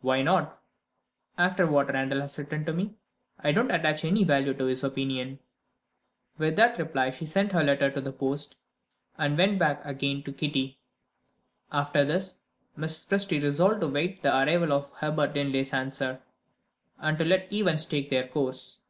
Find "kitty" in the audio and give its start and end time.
10.32-10.78